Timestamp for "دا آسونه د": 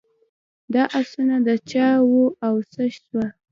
0.73-1.49